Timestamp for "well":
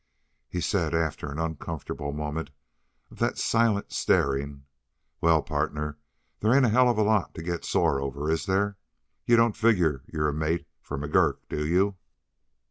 5.21-5.43